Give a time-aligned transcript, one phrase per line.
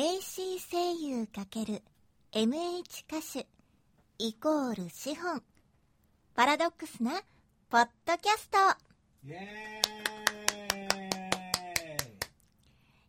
[0.00, 1.82] AC 声優 ×MH
[3.08, 3.48] 歌手
[4.20, 5.42] イコール資本。
[6.36, 7.20] パラドックスな
[7.68, 8.58] ポッドキャスト。
[9.26, 10.78] イエー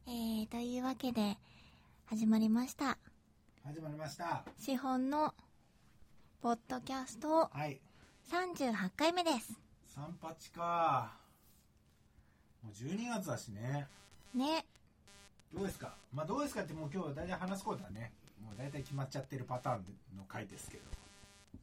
[0.08, 0.42] イ。
[0.42, 1.38] えー、というわけで
[2.08, 2.98] 始まりました。
[3.64, 4.44] 始まりました。
[4.58, 5.36] 資本の
[6.42, 7.52] ポッドキャスト。
[7.54, 7.80] はい。
[8.32, 9.54] 38回目です。
[9.94, 11.12] 三八か。
[12.64, 13.88] もう12月だしね。
[14.34, 14.66] ね
[15.54, 15.94] どうですか？
[16.14, 18.12] まあどうですかってもう今日大体話すことはね
[18.44, 19.86] もう大体決まっちゃってるパターン
[20.18, 20.84] の回ですけど。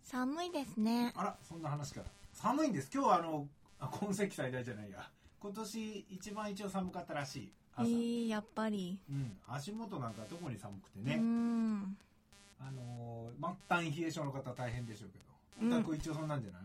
[0.04, 1.12] 寒いですね。
[1.16, 2.06] あらそんな話から。
[2.34, 2.90] 寒いんです。
[2.92, 3.46] 今日はあの
[3.80, 5.08] あ今世紀最大じゃないや。
[5.40, 7.48] 今年一番一応寒かったらしい
[7.78, 8.98] え朝、ー、やっぱり。
[9.10, 11.96] うん、足元なんか特に寒くてうね、ん。
[12.60, 15.66] あのー末端冷え性の方大変でしょうけど。
[15.66, 15.78] うん。
[15.78, 16.62] お宅一応そんなんじゃない、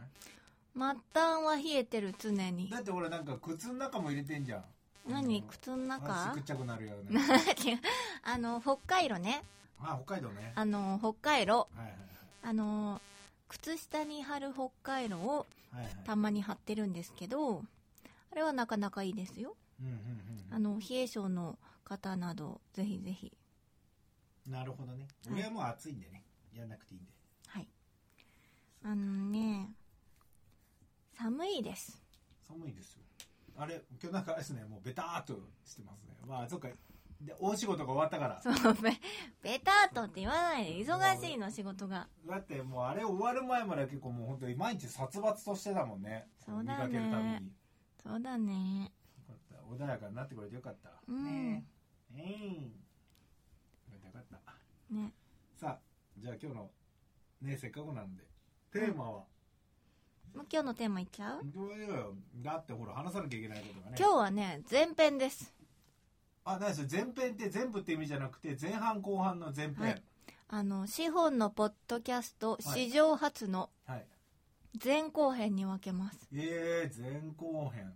[0.73, 2.69] 末端は冷えてる常に。
[2.69, 4.63] だって俺なんか靴の中も入れてんじゃん
[5.07, 5.43] 何？
[5.43, 6.31] 靴の中？
[6.31, 7.21] 足くっちゃくなるような
[8.23, 9.43] あの北海道ね。
[9.79, 10.53] あ北海道ね。
[10.55, 11.67] あの北海道。
[11.75, 11.95] はいはい
[12.43, 13.01] あの
[13.49, 15.93] 靴下に貼る北海道をはいはい。
[15.95, 17.63] はいたまに貼ってるんですけど
[18.31, 19.55] あれはなかなかいいですよ。
[19.79, 23.31] うんうんあの冷え性の方などぜひぜひ。
[24.47, 25.07] うんなるほどね。
[25.27, 25.33] はい。
[25.33, 26.23] 俺はもう暑いんでね。
[26.53, 27.11] やんなくていいんで。
[27.47, 27.67] はい。
[28.83, 29.69] あのね
[31.13, 32.01] 寒いです。
[32.47, 33.03] 寒いですよ
[33.57, 34.65] あれ今日なんかあれですね。
[34.65, 35.33] もうベターっと
[35.65, 36.15] してますね。
[36.27, 36.69] まあそっか。
[37.21, 38.41] で大仕事が終わったから。
[38.41, 38.91] そうベ
[39.43, 40.71] ベターっとって言わないで。
[40.83, 42.07] 忙しいの仕事が。
[42.27, 46.27] だってもうあれ終わる前までは結構もう本当に毎日殺伐としてたもんね。
[46.43, 46.87] そうだね。
[46.87, 47.51] 見かけるたびに。
[48.03, 48.91] そうだね。
[49.17, 49.37] よかっ
[49.79, 49.85] た。
[49.85, 51.25] 穏やかになってくれてよかった、うん。
[51.25, 51.65] ね。
[52.15, 52.23] ええ
[53.89, 54.55] えよかったよかっ
[54.89, 54.95] た。
[54.95, 55.13] ね。
[55.59, 55.79] さあ
[56.17, 56.71] じゃあ今日の
[57.41, 58.23] ねせっかくなんで
[58.71, 59.23] テーマは、
[60.35, 61.41] もう今日のテーマいっちゃう？
[62.43, 63.97] だってほら話さなきゃいけないことがね。
[63.99, 65.53] 今日はね前編です。
[66.45, 69.75] あ何それ前編って全部って意味じゃなくて前半後半の前編。
[69.77, 70.03] はい。
[70.47, 72.63] あの資本のポッドキャストい。
[72.63, 74.05] 史上初のはい、
[74.83, 76.27] 前後編に分けます。
[76.33, 77.93] ええ前後編。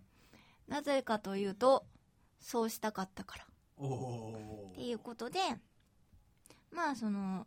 [0.68, 1.84] なぜかというと
[2.40, 3.46] そうしたかったから。
[3.78, 5.38] おおっていうことで
[6.70, 7.46] まあその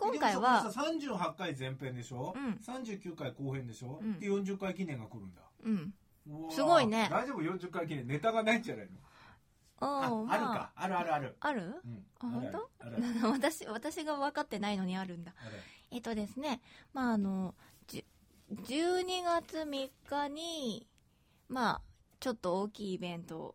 [0.00, 2.52] 今回は三十八回前編でしょ、うん。
[2.54, 4.18] 39回後編でしょ、うん。
[4.18, 5.42] で40回記念が来るんだ。
[5.64, 5.94] うん。
[6.50, 7.08] すごいね。
[7.10, 8.92] 大丈夫？40回記念ネタがないんじゃないの？
[9.82, 10.72] あおーあるか。
[10.74, 11.36] あるあるある。
[11.40, 11.62] ある？
[11.84, 12.04] うん。
[12.18, 12.50] あ本
[13.20, 13.28] 当？
[13.30, 15.34] 私私が分かってないのにあるんだ。
[15.90, 16.60] えっとですね
[16.92, 17.54] まああの
[17.86, 20.86] じゅ12月3日に
[21.48, 21.82] まあ
[22.20, 23.54] ちょっと大きいイベント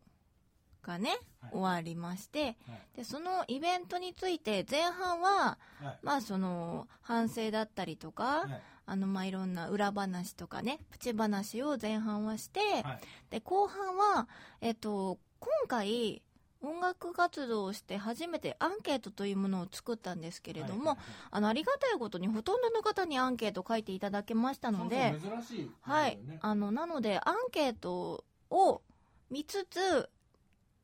[0.85, 1.51] がね、はい。
[1.51, 2.55] 終わりましてはい。
[2.97, 5.99] でそのイベントについて前半ははい。
[6.03, 8.61] まあその反省だったりとか、はい。
[8.87, 12.99] あのまあいろんな裏話とかねプチ話を前半はして、はい。
[13.31, 14.27] で後半は
[14.61, 16.21] えっと今回
[16.61, 20.97] 音楽活動をして初めてアンケートというものを作ったんですけれども、はいはい
[21.31, 26.17] あのありがたいことにほとんどの方にアンケート書いていただけましたのでそうそう珍しいはい。
[26.25, 28.81] ねあのなのでアンケートを
[29.29, 30.09] 見つつ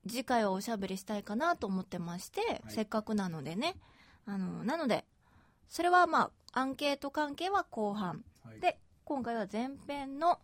[0.07, 2.71] 次回はおしゃべりしたいかなと思ってまして、い。
[2.71, 3.75] せっかくなのでね。
[4.25, 5.05] あのなので
[5.67, 8.23] それはまあアンケート関係は後半。
[8.43, 8.59] はい。
[8.59, 10.39] で今回は前編の、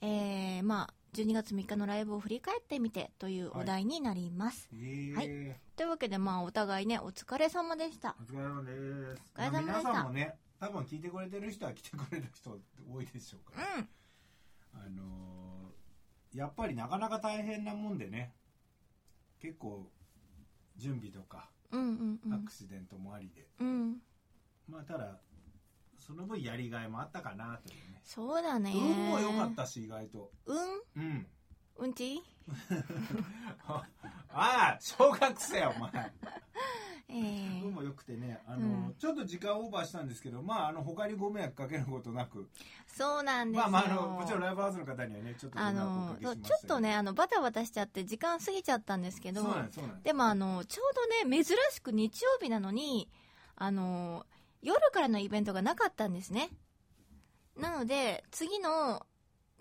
[0.00, 5.26] えーまあ12月3日のライブを振り返ってみてというお題になります、ええはい。
[5.74, 8.14] というわけでまあお互いねお疲れ様でした。
[8.20, 9.20] お疲れ様です。
[9.36, 9.50] お疲れ様でした。
[9.50, 12.56] まあ皆さんもね多分聞いてくれてる人は来てくれる人
[12.88, 13.88] 多いでしょうから、うん。
[14.74, 15.40] あのー
[16.32, 18.32] やっぱりなかなか大変なもんでね
[19.40, 19.90] 結構
[20.76, 22.34] 準備とかうんうんうん。
[22.34, 23.96] アクシデントもありで、うん。
[24.68, 25.18] まあただ
[25.96, 28.00] その分やりがいもあったかなというね。
[28.04, 28.72] そうだね。
[28.74, 30.30] 運も良かったし意外と。
[30.46, 30.58] うん
[30.96, 31.26] うん。
[31.78, 32.22] うんち？
[33.66, 33.86] あ
[34.32, 36.12] あ小学生お前
[37.10, 38.94] えー運も良くてねあの、うん。
[38.98, 42.48] ちょっと時間オーバーしたんですけどまああの他にご迷惑かけることなく。
[42.86, 50.04] そうなんですよ、まあまああのもちろんライブハウスの方にはねちょっとごあのちょっとねあのバタバタしちゃって時間過ぎちゃったんですけどそうなんですそうなんです。
[50.04, 50.94] でもあのちょう
[51.24, 53.08] どね珍しく日曜日なのに
[53.56, 54.26] あの
[54.62, 56.50] 夜からのイベントがなかったんですね。
[57.56, 59.06] なので次の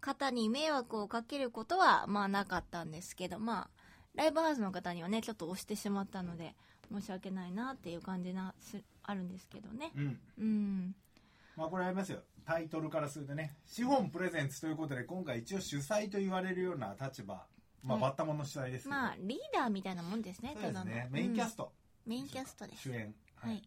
[0.02, 3.70] 方に迷惑をかけることはまあなかったんですけどまあ
[4.16, 6.56] ライブハウスの方にはねちょっと押してしまったので
[6.92, 9.92] 申し訳ないなっていう感じなすあるんですけどね。
[9.96, 10.20] うん。
[10.38, 10.96] うん。
[11.56, 12.20] まあこれありますよ。
[12.46, 17.46] タイトルからするとね資本プレゼンツということで今回一応主催と言われるような立場。
[17.84, 18.02] まあうん。
[18.02, 20.92] バッタモンの主催ですけど、まあリーダーみたいなもんですねそうですただの。
[20.92, 21.72] ねメインキャスト、ト、
[22.06, 22.12] うん。
[22.12, 22.84] メインキャストです。
[22.84, 23.14] 主演。
[23.36, 23.62] はい。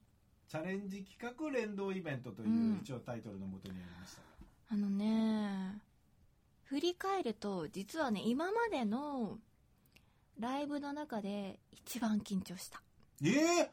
[0.48, 2.80] チャレンジ企画連動イベントといううん。
[2.82, 4.20] 一応タイトルのもとにありました。
[4.20, 4.26] が、
[4.70, 5.80] あのね
[6.64, 9.38] 振り返ると実はね今までの
[10.38, 12.82] ライブの中で一番緊張した
[13.22, 13.70] ええ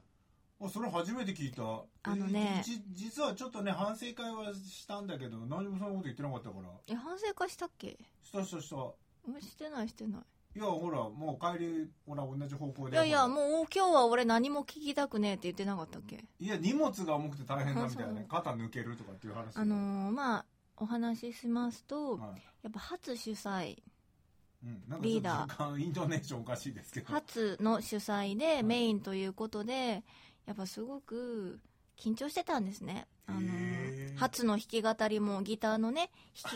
[0.61, 1.63] あそれ初めて聞いた。
[2.03, 2.63] あのね
[2.93, 6.69] 実はちょっとね反省会はしたんだけど何もそんなこと言ってなかったから。
[6.87, 7.97] え反省会したっけ？
[8.23, 8.75] したしたした。
[8.75, 10.21] うんしてないしてない。
[10.55, 12.95] いやほらもう帰りほら同じ方向で。
[12.95, 16.25] いやいやうもう今日は俺何も聞きたくねえって言ってなかったっけ？
[16.39, 20.45] いや荷物が重くて大変だみたいなねあ肩抜けるとかっていう話あのー、まあ
[20.75, 22.41] お話ししますと、はい。
[22.63, 23.77] やっぱ初主催
[25.01, 25.77] リーダー。
[25.77, 27.07] イントネーションおかしいですけど。
[27.07, 30.03] 初の主催でメインということで
[30.45, 31.59] やっぱすごく
[31.97, 33.07] 緊張してたんですね。
[33.27, 33.39] あの
[34.15, 36.09] 初の弾き語りもギターのね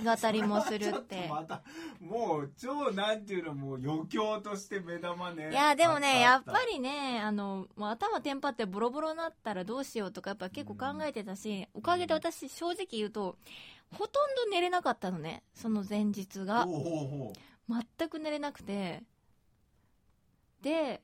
[0.03, 1.27] 弾き語りもするって。
[1.27, 1.61] とまた
[2.01, 13.37] もう超なんていうのもう余興として目玉ねいやでもねやっぱりりねあのもう頭テンパってボロボロになったらどうしようとかやっぱ結構考えてたし、おかげで私正直言うと
[13.91, 16.63] ほとんど寝れなかったのねその前日が。
[16.63, 17.33] ほうほうほ
[17.69, 19.03] 全く寝れなくて。
[20.61, 21.01] で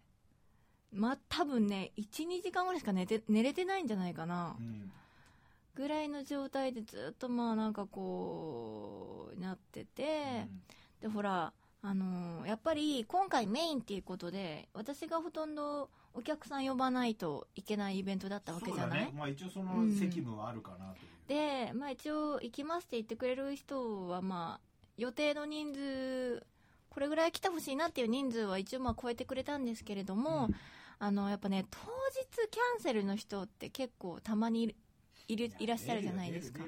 [0.91, 4.55] まあ多分ね12時間ぐらいしか寝て寝れてないんじゃないかな。
[4.59, 4.91] う、うん。
[5.75, 10.47] ぐらいの状態でずっとまあなんかこうなってて、
[11.01, 19.13] でほらあのーやっぱり今回メインっていうことで私がほとんどお客さん呼ばないといけないイベントだったわけじゃない、ね。
[19.15, 19.93] まあ一応そのうん。
[19.93, 20.93] 責務はあるかな
[21.27, 24.68] という、でまあ一応行きますって言ってくれる人はまあ
[24.99, 26.45] 予定の人数
[26.89, 30.55] これぐらい来てほしいなっていう人数は一応まあ超えてくれたんですけれども、うん。
[31.01, 34.75] あのやっぱね当日キャンセルの人って結構たまに
[35.29, 36.59] いるいらっしゃるじゃないですか。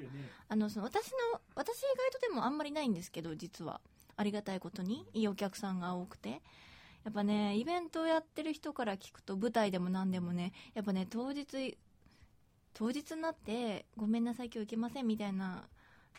[0.48, 3.80] あのその私の私意外とでもあんまりないんですけど実は。
[4.14, 6.42] ありがたいことにいいお客さんが多くて。
[7.04, 11.76] やっぱねイベントをやってる人から聞くと舞台でも何でもねやっぱね当日
[12.74, 15.64] 当日になってごめんなさい今日行けませんみたいな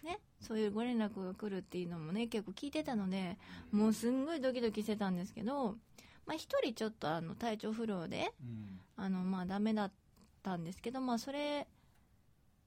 [0.02, 3.38] ねそういうご連絡が来るっていうのもね結構聞いてたので
[3.72, 5.76] もうすんごいドキドキしてたんですけど
[6.26, 8.80] まあ一人ちょっとあの体調不良でうん。
[8.96, 9.92] あのまあダメだっ
[10.44, 11.68] たんですけどまあそれ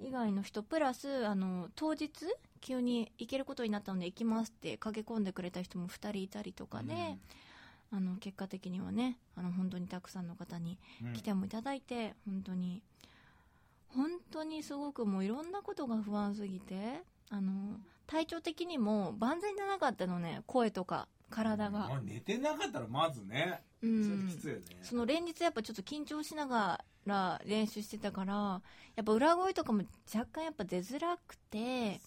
[0.01, 2.11] 以外の人プラスあの当日
[2.61, 7.17] 急に行けることになったので行きますって駆け込んでくれた人も2人いたりとかで、
[7.93, 11.13] あの結果的にはねあの本当にたくさんの方にうん。
[11.13, 12.83] 来てもいただいて本当に
[13.89, 24.29] 本当にすごくもういろんなことが不安すぎてあの体調的にも万全じゃなかったのね声とか体が、まあ寝てなかったらまずね、うん。
[24.29, 24.63] きついよね。
[24.83, 28.63] その連日やっぱちょっと緊張しながら練習してたから
[28.95, 29.83] やっぱ裏声とかも
[30.15, 32.01] 若干やっぱ出づらくて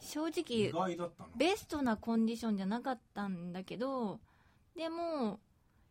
[0.00, 0.72] 正意直
[1.36, 4.20] ベストなコンディションじゃなかったんだけど
[4.76, 5.40] でも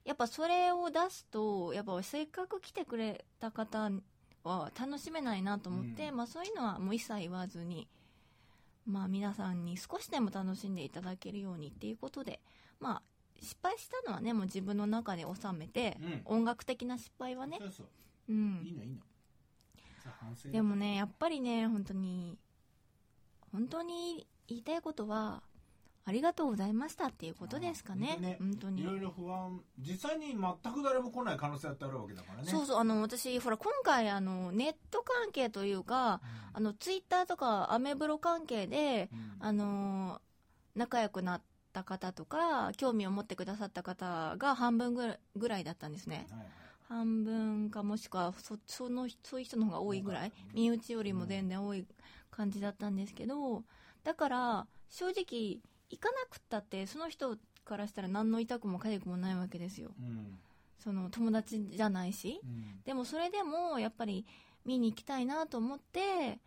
[0.05, 3.89] やっぱそれを出すとやっぱせっかく来てくれた方
[4.43, 6.17] は楽しめないなと思って、うん。
[6.17, 7.87] まあ、そういうのはもう一切言わずに、
[8.85, 12.39] まあ、皆さんに少しでも楽しんでいただけるようにっていうことで、
[12.79, 13.01] まあ、
[13.41, 16.21] 失敗したのはねもう自分の中で収めて、うん。
[16.25, 17.87] 音楽的な失敗はねそうそう。
[18.29, 18.97] ういいん、のいいの。
[20.03, 22.37] さあ反省でもねやっぱりね本当に
[23.51, 25.41] 本当に言いたいことは
[26.07, 28.37] ありがとうございましたっていうことですかね。
[28.39, 28.83] あ本当に。
[28.83, 32.47] いろいろ不安実際に全く誰も来ない可能性だってあるわけだからね。
[32.47, 36.21] そうそうあの私ほら今回あのネット関係というか
[36.53, 39.35] あのツイッターとかアメブロ関係でうん。
[39.39, 40.21] あの
[40.75, 41.41] 仲良くなっ
[41.73, 46.27] た方とか興味を持ってくださった方が半分ぐらいぐらいだったんですね。
[46.29, 46.47] はいはい。
[46.87, 50.31] 半分かもしくはそそのそういう人の方が多いぐらい。
[50.53, 51.87] 身内よりも全然多い
[52.29, 53.63] 感じだったんですけど
[54.03, 59.91] だから正直行かなくったってその人からしたら何の痛くも痒くもないわけですよ。
[59.99, 60.37] うん。
[60.79, 62.39] その友達じゃないし。
[62.43, 62.81] うん。
[62.85, 64.25] でもそれでもやっぱり
[64.65, 66.39] 見に行きたいなと思って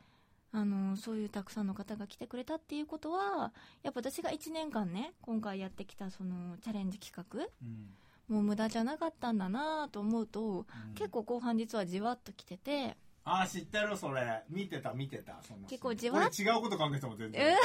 [0.52, 3.52] あのそういうたくさんの方が来てくれたっていうことは
[3.82, 7.90] やっぱ私が1年間ね今回やってきたそのチャレンジ企画うん。
[8.28, 10.94] もう無駄じゃなかったんだなと思うとうん。
[10.94, 14.42] 結構後半実はじわっと来ててああ知ってるそれ。
[14.48, 17.56] 見てた見てたそんな結構じわっ俺違うこと考えてたもん全う然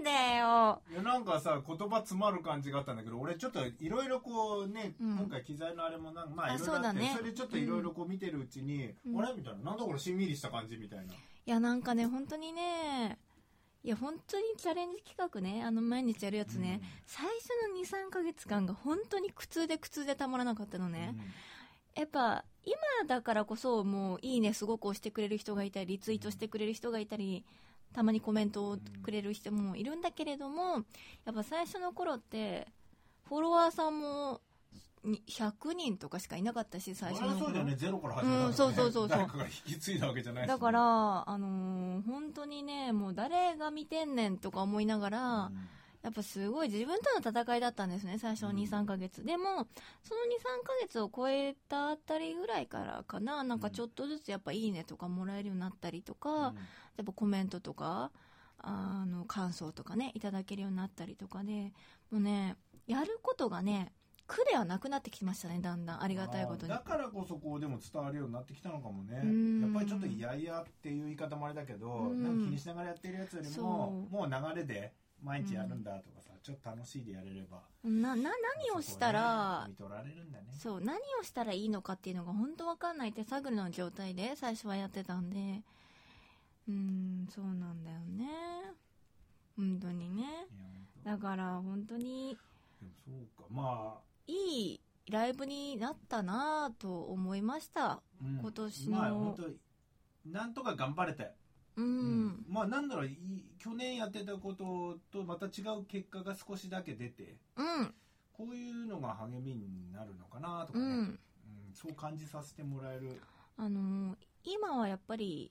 [0.00, 0.80] んだよ。
[0.90, 5.16] いやなんかさ言葉詰まる感じがあったんだけど俺ちょっといろいろこうね、うん。
[5.18, 7.14] 今回機材のあれもなんかまああいろいろあってそうだね。
[7.16, 9.20] それでちょっといろいろこう見てるうちに、うん。
[9.20, 11.12] あれみたいななんだこれしんみりした感じみたいな。
[11.12, 13.18] いやなんかね本当にね
[13.84, 15.62] いや本当にチャレンジ企画ね。
[15.62, 21.14] あの毎日やるやつね、最初の23ヶ月間が本当に苦痛で苦痛でたまらなかったのね、
[21.96, 22.76] やっぱ今
[23.06, 27.44] だからこそもういいねすごく押してくれる人がいたりリツイートしてくれる人がいたり
[27.94, 30.84] たまにコメントをくれる人もいるんだけれども
[31.24, 32.66] やっぱ最初の頃って
[33.28, 34.40] フォロワーさんも
[35.04, 37.44] に100人とかしかいなかったし最初の頃。
[37.46, 37.76] そうだよね。
[37.76, 39.08] ゼロから始めたんそうそうそうそう。
[39.08, 40.52] 誰かが引き継いだわけじゃないしね。
[40.52, 45.68] だから、あのー本当にねもう誰が見てんねんとか思いながら、うん
[46.06, 49.24] やっぱすごい自分との戦いだったんですね、最初の2、3ヶ月。
[49.24, 56.34] でも、その2、3ヶ月を超えたあたりぐらいからかな、なんかちょっとずつやっぱいいねとかもらえるようになったりとか、うん。
[56.44, 56.50] や
[57.02, 58.12] っぱコメントとか、
[58.58, 61.72] あの、感想とかね、いただけるようになったりとかで、
[62.12, 62.54] もうね、
[62.86, 63.92] やることがね、
[64.28, 66.02] 苦ではなくなってきましたね、だんだん。
[66.04, 66.68] ありがたいことに。
[66.68, 69.22] だからこそこうでも伝わるようになってきたのかもね。
[69.24, 69.60] うん。
[69.60, 72.22] やっぱりちょっと嫌々っていう言い方もあれだけど、うん。
[72.22, 80.44] なんか気にしながらやってるやつよりももう流れで毎日やるんだとかさ、ちょっと楽しいでやれればな、な、何をしたらそこをね、見とられるんだね。
[80.58, 85.62] そう、何をしたらいいのかっていうのが本当わかんない手探りの状態で最初はやってたんで、
[86.68, 88.28] うーん、そうなんだよね。
[89.56, 90.46] 本当にね。
[91.04, 92.36] だから本当に
[92.80, 93.48] 当でもそうか。
[93.50, 94.80] まあ、いい
[95.10, 98.02] ライブになったなぁと思いました。
[98.20, 98.38] うん。
[98.40, 98.96] 今年の。
[98.96, 101.30] まあ本当なんとか頑張れて、
[101.76, 101.82] う。
[101.82, 107.94] うんまあなんだろういい去年やってたこととまた違う結果が少しだけ出てうん。
[108.32, 110.90] こういうのが励みになるのかなとかね、うん。
[110.90, 111.18] うん
[111.74, 113.20] そう感じさせてもらえる
[113.56, 115.50] あのー今はやっぱり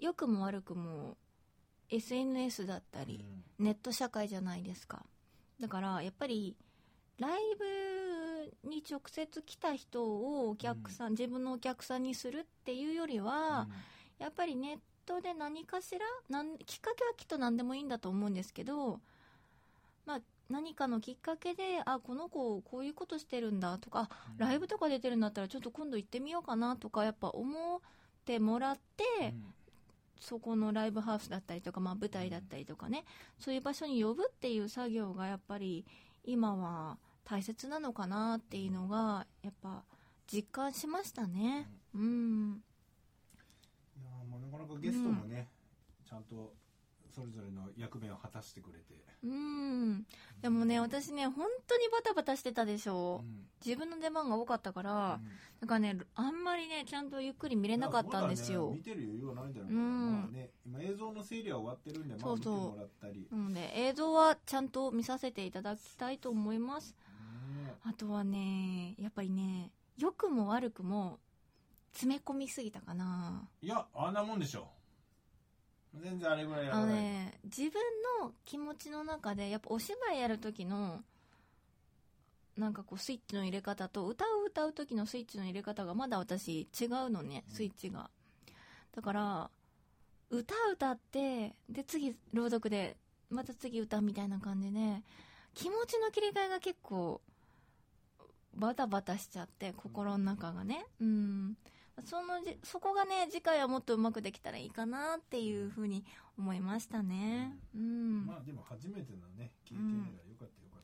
[0.00, 1.16] 良くも悪くも
[1.88, 3.24] SNS だったり、
[3.60, 5.06] ネット社会じゃないですか
[5.60, 6.56] だからやっぱり
[7.18, 7.40] ライ
[8.62, 13.68] ブに直接来た人をお客さん、自分のお客さんにするっていうよりは、
[14.18, 19.00] やっぱりネットで何かしらなんきっかけはきっと何でもいいんだと思うんですけど、
[20.06, 20.20] まあ、
[20.50, 27.80] 何かのきっかけであこの子こういうことしてるんだとか、うんライブとか出てるんだったらちょっと今度行ってみようかなとかやっぱ思っ
[28.24, 29.44] てもらって、うん
[30.20, 33.04] そこのライブハウスだったりとか、まあ、舞台だったりとかね、
[33.38, 35.84] そういう場所に呼ぶっていう作業がやっぱり
[36.24, 39.82] 今は大切なのかなっていうのがやっぱ
[40.32, 41.68] 実感しましたね。
[41.94, 42.62] うん。
[44.56, 45.48] かなかゲストもね、
[46.08, 46.54] ちゃんと
[47.14, 50.04] それぞれの役目を果たしてくれて、うん。
[50.42, 53.20] でもね、私ね、本当にバタバタしてたでしょ。
[53.22, 55.28] うん自分の出番が多かったから、うん
[55.60, 58.76] だからね、あんまりね、ちゃんとゆっくり見れなかったんですよね。
[58.76, 63.26] 見てる余裕はないんだろうけど、うんまあね、今映像の整理は終わってるんで、まあ見てそうそうもらったり。
[63.30, 66.94] なので、映像はちゃんと見させていただきたいと思います。
[67.64, 71.18] ねあとはね、やっぱりね、良くも悪くも
[71.94, 73.48] 詰め込みすぎたかな。
[73.62, 74.68] いや、あんなもんでしょ。
[75.94, 77.02] 全然あれぐらいやあのらない。
[77.02, 77.72] ね、自分
[78.20, 81.02] の気持ちの中で、やっぱお芝居やる時の、
[82.56, 88.10] なんかこうスイッチの入れ方と、歌を歌う時のスイッチの入れ方がまだ私違うのね、スイッチが。
[88.92, 89.50] だから、
[90.30, 92.96] 歌歌って、で次朗読で、
[93.30, 95.02] また次歌みたいな感じで、
[95.54, 97.20] 気持ちの切り替えが結構、
[98.52, 100.86] バタバタしちゃって、心の中がね。
[101.00, 101.56] うん。
[102.02, 106.04] そのじ、そこがね、次回はもっとうまくできたらいいかなっていうふうに
[106.36, 107.56] 思いましたね。
[107.74, 108.26] うん。
[108.26, 110.82] まあでも初めてのね、経験がよかったよかっ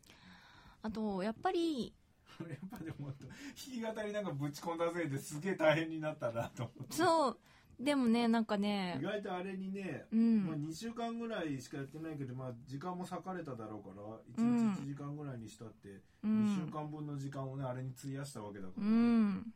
[0.83, 0.89] た。
[0.89, 1.93] あと、やっぱり、
[2.41, 6.95] やっぱでも本当弾き語りなんかぶち込んだせいですげえ大変になったなと思って。
[6.95, 7.39] そう、
[7.79, 10.67] でもね、なんか意ね、外とあれにね、うまあ、ん。
[10.67, 14.03] 2週間ぐらいしかやってないけど、まあ、時間も割かれただろうから
[14.39, 16.71] うん1日1時間ぐらいにしたって、う2週ん。
[16.71, 19.53] 間分の時間をねあれに費やしたわけだから、うん。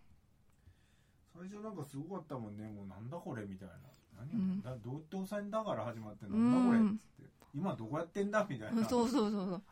[1.37, 2.63] 最初なんかすごかったもんね。
[2.69, 3.75] もうなんだこれみたいな。
[4.17, 4.63] 何、うん。
[4.63, 6.53] だどうっておさんだから始まってうん。
[6.53, 7.31] なんだこれっつって。
[7.55, 8.85] 今どこやってんだみたいな。
[8.85, 9.63] そうそうそうそう。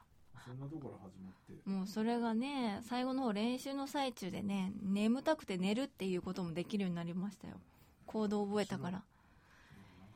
[0.44, 1.70] そんなところ始まって。
[1.70, 7.54] もうそれがね、最後の方練習の最中でね、眠たくて寝るっていうこともできるようになりましたよ。
[8.06, 8.90] 行動を覚えたから。
[8.92, 9.04] なんか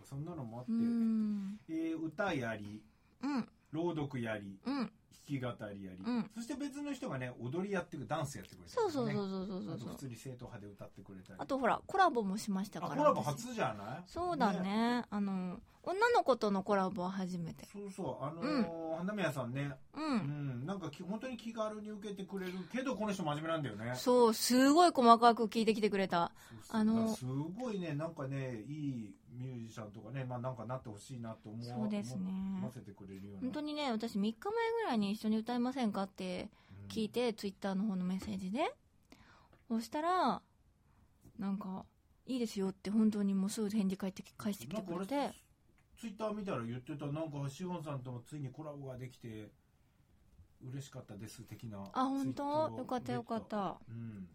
[0.03, 1.61] そんなのもあって、うん。
[1.69, 2.83] えー歌やり。
[3.23, 3.49] うん。
[3.71, 4.59] 朗読やり。
[4.65, 4.91] うん。
[5.29, 6.31] 弾き語りやり、うん。
[6.35, 9.79] そして別の人がね踊りやってくダンスやってくれたそうそうそううそうそうそう。
[9.79, 9.97] そう普。
[9.97, 11.39] 通に正統派で歌ってくれたり。
[11.39, 12.93] あとほら、コラボもしましたから。
[12.93, 14.03] あコラボ私初じゃない？
[14.07, 15.05] そうだね。
[15.11, 17.67] あの、女の子とのコラボは初めて。
[17.73, 18.25] そうそう。
[18.25, 19.73] あのー花宮さんね。
[19.95, 20.01] う。
[20.01, 20.63] うん。
[20.63, 23.93] んなんかき本当に気軽に受けてくれるけどこの人真面目なんだよね。
[23.97, 26.33] そう、すごい細かく聞いてきてくれた。
[26.71, 32.31] あのだからすごいねなんかねいいミュージシャンとかねまあなんかなってほしいなと思うそうですね。
[32.57, 33.41] 思わせてくれるような。
[33.43, 36.49] 本当にね、私3日前ぐらいに一緒に歌いませんかって
[36.85, 36.89] うん。
[36.89, 38.75] 聞いて、ツイッターの方のメッセージで。
[39.69, 40.43] そしたら、
[41.39, 41.85] なんか、
[42.27, 45.29] いいですよって本当にもうすぐ返事返ってき返してきてくれて。
[45.29, 45.35] か。
[45.99, 47.07] ツイッター見たら言ってた。
[47.07, 49.51] なんかシオンさんともついにコラボができて
[50.63, 52.45] 嬉しかったです的なあ、本当？
[52.77, 53.79] よかったよかった。
[53.89, 54.29] うん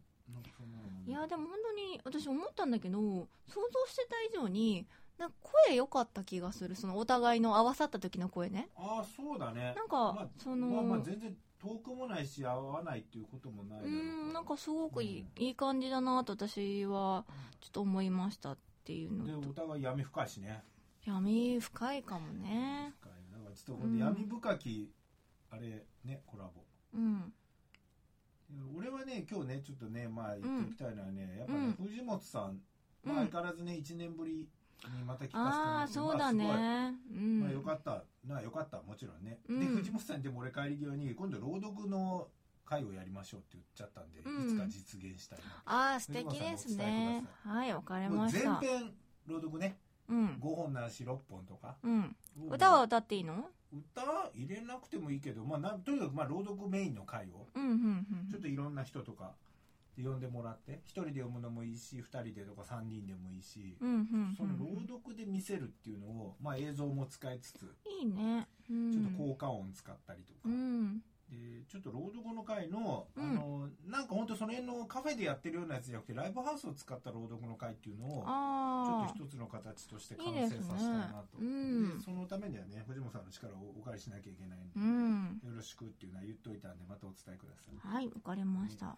[1.08, 4.86] いや、でも本当に私思ったんだけど、想像してた以上に、
[5.18, 5.36] なんか
[5.68, 6.76] 声良かった気がする。
[6.76, 8.70] そのお互いの合わさった時の声ね。
[8.76, 9.74] ああそうだね。
[9.76, 15.44] なんか、まあその、まあまあ全然遠くもないし合わないっていうこともないうん、なんかすごくいい,、うん。
[15.44, 17.26] いい感じだなと私は
[17.60, 19.54] ちょっと思いましたっていうでお。
[19.54, 20.64] 互い闇深いしね。
[21.04, 22.94] 闇深いかもね。
[23.02, 24.92] 深いなんかちょっとほんと闇深き
[25.52, 26.52] あれねコラボ。
[26.94, 27.34] うん
[28.76, 31.88] 俺はね今日ねちょっとねまあ言っておきたいのはね、やっぱね、うん。
[31.88, 32.62] 藤本さん、
[33.06, 33.14] うん。
[33.14, 34.48] まあ、相変わらずね1年ぶり
[34.98, 38.04] にまた聞かせてもあらってあそうだまあねまあ、んよかった。
[38.28, 38.82] なよかった。
[38.82, 39.60] もちろんね、うん。
[39.60, 42.28] で藤本さんでも俺帰り際に今度朗読の
[42.66, 44.46] 会をやりましょうって言っちゃったんで、うん。
[44.46, 47.24] いつか実現したいああ素敵ですね。
[47.44, 48.56] はいわかりました。
[48.60, 48.92] 編
[49.28, 49.78] 朗読ね。
[50.10, 50.28] うん。
[50.42, 51.76] 5本ないし6本とか。
[51.84, 52.16] うん。
[52.50, 53.46] 歌は歌っていいの？
[53.72, 58.28] 歌入れなくてもいいけど、まあ、なんとにかくまあ朗読メインの回をうんうんうん。
[58.30, 59.34] ちょっといろんな人とか
[59.98, 64.36] で呼んでもらって1人で読むのもいいし2人でとか3人でもいいし、うんうん。
[64.38, 68.48] その朗読で見せるっていうのを、まあ、映像も使いつついいね。
[68.70, 68.92] うん。
[68.92, 71.02] ちょっと効果音使ったりとか、うん
[71.32, 73.24] でちょっと朗読の会の,、うん。
[73.24, 78.24] あのなんか本当その辺のカフェでやってるようなやつじゃなくてライブハウスを使った朗読の会っていうのを
[79.08, 81.40] ちょっと一つの形として完成させたいなと。
[81.40, 81.98] うん。
[81.98, 85.40] でそのためにはね藤本さんの力をお借りしなきゃいけないんで、うん。
[85.50, 88.98] よろしくっていうのは言っといたんでまたお伝えください、はいわかりました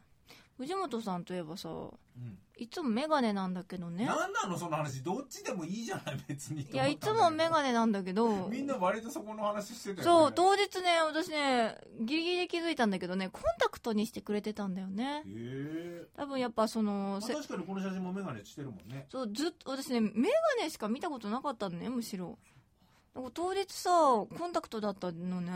[0.57, 1.73] 藤本さんといえばさう
[2.19, 2.37] ん。
[2.55, 4.05] いつもメガネなんだけどね。
[4.05, 4.57] 何なの？
[4.59, 5.03] その話。
[5.03, 6.23] どっちでもいいじゃない？
[6.27, 6.61] 別に。
[6.61, 8.47] いやいつもメガネなんだけど。
[8.49, 10.03] みんな割とそこの話してたよね。
[10.03, 15.23] そう当日ね私ねギリギリで気づいたんだけどねコンタクトにしてくれてたんだよね。
[15.25, 16.05] へえ。
[16.15, 19.07] 多分やっぱそのせ確かにこの写真もメガネしてるもんね。
[19.11, 20.09] そうずっと私ねメ
[20.59, 22.37] ガネしか見たことなかったのねむしろ。
[23.15, 25.51] なんか当日さコンタクトだったのね。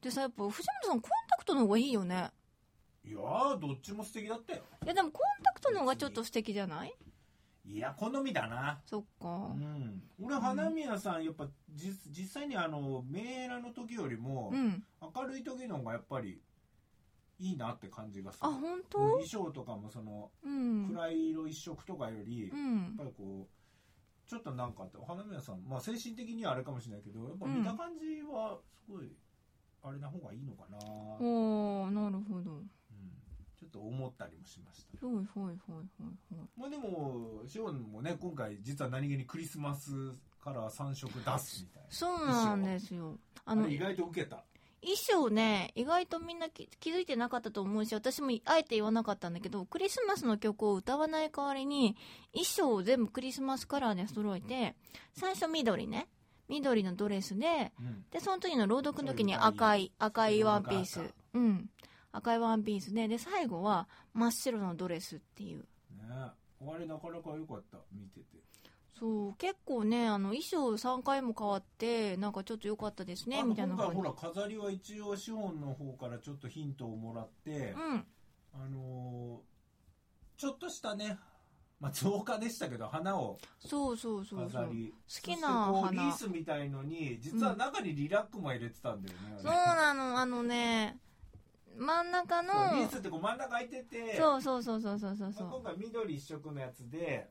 [0.00, 2.30] でさやっぱ藤本さんコンタクトの方がいいよね
[3.04, 4.62] いやーどっちも素敵だったよ。
[4.84, 6.94] いやでもコンタクトの方がちょっと素敵じゃない？
[7.64, 8.80] いや好みだな。
[8.84, 9.28] そっか。
[9.28, 10.02] うん。
[10.22, 14.82] 俺花宮さんやっぱ実実際にあのメーラの時よりもうん。
[15.14, 16.40] 明るい時の方がやっぱり
[17.38, 18.98] いいなって感じがすある本当？
[18.98, 20.88] 衣装とかもそのうん。
[20.88, 29.10] 暗い色一色とかより、うやっんぱりこうちょっとなんか花宮さんまあ精神的にはあれかもしれないけどやっぱ見た感じはすごい
[29.82, 30.78] あれな方がいいのかな、
[31.18, 31.84] うん。
[31.84, 32.62] おーなるほど
[33.70, 34.98] と思ったりもしました。
[35.00, 35.86] ほいほいほいほい
[36.30, 36.60] ほい。
[36.60, 39.90] まあでもシオンもね今回実は何気にクリスマス
[40.42, 41.88] カラー3色出すみたいな。
[41.90, 43.18] そうなんですよ。
[43.44, 44.44] あのあれ意外と受けた。
[44.82, 51.96] 衣装ね意外とみんな気気づいてなかったと思うし私もあえて言わなかったんだけどクリスマスの曲を歌わない代わりに
[52.32, 54.74] 衣装を全部クリスマスカラーで揃えて
[55.14, 56.08] 最初緑ね。
[56.48, 58.04] 緑のドレスでうん。
[58.10, 61.00] でその時の朗読の時に赤い赤いワンピース。
[61.34, 61.70] うん
[62.12, 65.60] 赤いワンピースでで最後は真っ白のドレスっていう。
[65.60, 65.66] ね
[66.12, 67.78] あれなかなか良かった。
[67.92, 68.26] 見てて。
[68.98, 69.34] そう。
[69.36, 78.06] 結構ねあの衣装3回も変わってなんかちょっと良かったですねみたいな今回感じほら飾りは一応シオンの方からちょっとヒントをもらって、うん。
[78.54, 79.50] あのー
[80.40, 81.18] ちょっとしたね、
[81.80, 84.62] まあ、増加でしたけど花をそうそうそうそう。
[84.62, 84.94] 飾り。
[85.06, 85.90] 好きな花。
[85.90, 90.96] リースみたいのに実は中にリラックも入れてたんだよね、そうなのあのね
[91.78, 95.32] 真ん中のリースってこう真ん中空いててそうそうそうそうそうそう。
[95.32, 97.28] そまあ、今う回緑一色のやつで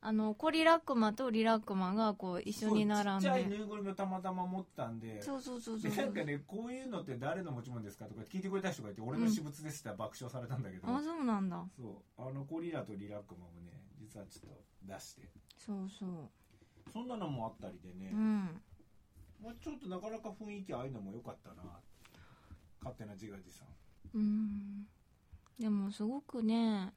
[0.00, 5.90] あのコリラックマとリラックマがこう一緒に並んそうちっちゃいぬでいぐるみをたまたま持ってたんでそうそうそうそう。
[5.90, 11.64] でなんかねこういうのって誰の持ち物ですかとか聞いてくれた人がいて俺の私物ですって爆笑されたんだけど、あそうなんだ。
[11.76, 15.22] そうあのコリラとリラックマもね実はちょっと出して。
[15.56, 16.10] そうそう。
[16.92, 18.62] そんなのもあったりでね、うん。
[19.42, 21.80] まあ、ちょっとなかなか雰囲気ああいうのも良かったな。
[22.80, 23.66] 勝手な自画自賛
[24.14, 24.86] うん。
[25.58, 26.92] でもすごくね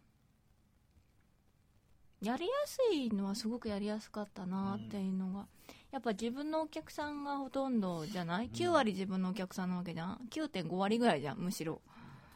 [2.22, 5.48] やりやすいのはすごくやりやすかったなっていうのが、
[5.92, 11.82] やっぱ自分のお客さんがほとんどじゃない、9割自分のお客さんなわけじゃん？9.5割ぐらいじゃんむしろ。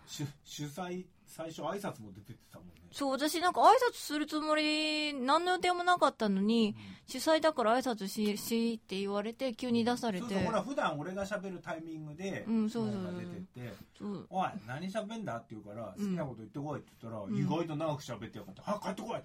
[0.08, 2.74] 主主催最初挨拶も出てってたもんね。
[2.92, 6.76] そう私なんか挨拶するつもり何の予定もなかったのに、
[7.08, 10.28] 主催だから挨拶ししって言われて急に出されて。
[10.28, 17.36] そうそうほら普段俺が喋るタイミングで、うんそうそ出てってそう「おい何喋んだ?」って言うから「好きなこと言ってこい」って言ったら、ん。
[17.36, 19.20] 意外と長く喋ってやがって「は帰ってこい」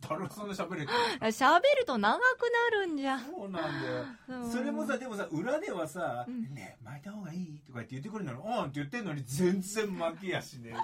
[0.00, 0.84] 誰もそんな喋れ
[1.28, 3.16] 喋ると長くなるんじゃ。
[3.16, 4.04] んそうなんだよ。
[4.28, 4.52] うん。
[4.52, 6.54] それもさでもさ裏ではさ「ん。
[6.54, 10.74] ねえ巻いた方がいい?」とか言って言ってくれるのに「うん」って言ってんのに全然巻きやしね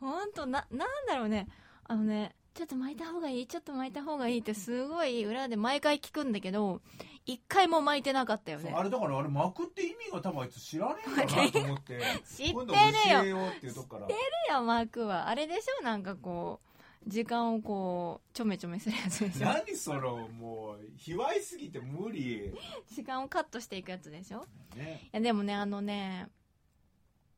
[0.00, 1.48] ほんとななんだろうね。
[1.84, 6.82] あのねちょっと巻いた方がいいちょっと巻いた方がいいってすごい裏で毎回聞くんだけど
[7.24, 8.74] 一回も巻いてなかったよね。
[8.76, 12.00] あれだからあれ巻くって意味が多分あいつ知らねえんだなと思って。
[12.26, 12.52] 知ってるよ。
[12.52, 12.78] 今度教
[13.24, 14.08] えようっていうとこから。
[14.08, 14.10] い
[14.48, 15.28] や巻くは。
[15.28, 16.71] あれでしょなんかこう
[17.06, 22.52] 時間をこうちょめちょめするやつでしょ何そのもう卑猥すぎて無理。
[22.90, 24.46] 時間をカットしていくやつでしょ？
[24.76, 25.08] ね。
[25.12, 26.28] いやでもねあのね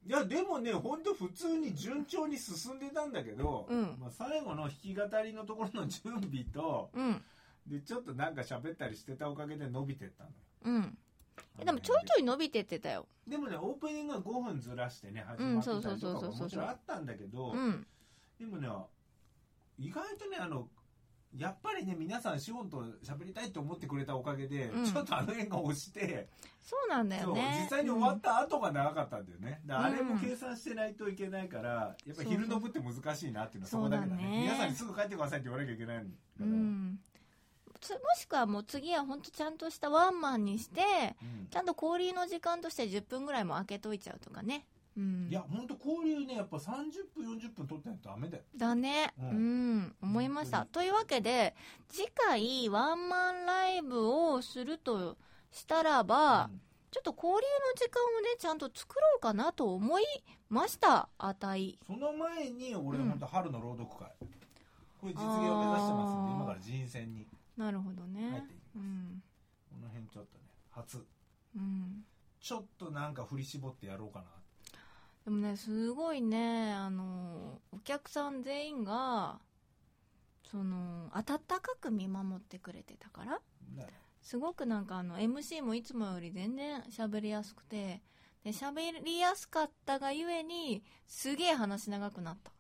[0.07, 3.97] いやでもね本当普通に順調に進んでたんだけど、うん。
[3.99, 7.23] まあ、最後の弾き語りのところの準備とうん。
[7.67, 10.37] でちょっとなんか喋ったりしてたおかげで伸びてったのよ。
[10.65, 10.99] うん。
[11.59, 13.07] えでもちょいちょい伸びてってたよ。
[13.27, 17.87] でもねオープニングは5分ずらしてね始うんまってたりとかももちろんあったんだけど、うん。
[18.39, 18.69] でもね
[19.79, 20.69] 意外とねあの
[21.37, 24.85] やっぱりね皆さんシオンと喋りたいと思ってくれたおかげで、うん。
[24.85, 26.29] ちょっとあの辺が押して、
[26.63, 34.23] そうなんだそうよね実際に終わった後が長かったんだよね、だからあれもうん計算してないといけないからやっぱり昼の部って難しいなっていうのはそこだけだね。
[34.23, 34.41] そうだね。
[34.43, 37.01] 皆さんにすぐ帰ってくださいって言わなきゃいけないんだから、うん。
[37.81, 40.81] つもしくはもう次は本当ちゃんとしたワンマンにして
[41.21, 41.49] うん。
[41.51, 44.65] ちゃんと交流の時間として10分ぐらいも空けといちゃうとかね
[44.97, 45.29] うん。
[45.31, 46.63] いや本当交流ねやっぱ30
[47.15, 48.45] 分40分取ってないとダメだよ。
[48.57, 49.13] だね。
[49.19, 49.79] ううん。
[49.79, 50.59] ん、思いました。
[50.59, 51.55] 本というわけで
[51.89, 55.17] 次回ワンマンライブをすると
[55.51, 56.61] したらば、うん。
[56.91, 57.43] ちょっと交流の
[57.75, 60.05] 時間をねちゃんと作ろうかなと思い
[60.49, 61.09] ました。
[61.19, 63.09] あたいその前に俺うん。
[63.11, 64.13] 本当春の朗読会、
[65.01, 67.27] これ実現を目指してますんで今から人選に。
[67.57, 69.23] なるほど入ねうん。
[69.71, 71.05] この辺ちょっとね初。
[71.57, 72.05] うん。
[72.41, 74.27] ちょっとなんか振り絞ってやろうかな
[75.25, 79.39] でもねすごいねあのお客さん全員が
[80.51, 83.41] その温かく見守ってくれてたから。
[83.77, 83.87] ね。
[84.23, 88.01] すごくなんかあの MC もいつもより全然喋りやすくて
[88.43, 92.53] で喋りやすかったがゆえにすげえ話長くなった。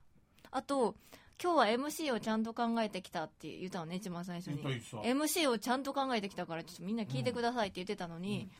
[0.50, 0.94] あと
[1.42, 4.62] 今日は MC をちゃんと考えてきたって言ったのね一番最初に。
[4.62, 8.50] MC をちゃんと考えてきたからちょっとみんな聞いてくださいって言ってたのに、うん